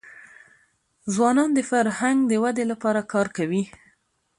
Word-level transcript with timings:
ځوانان 1.13 1.49
د 1.53 1.59
فرهنګ 1.69 2.17
د 2.27 2.31
ودي 2.43 2.65
لپاره 2.71 3.01
کار 3.13 3.27
کوي. 3.37 3.63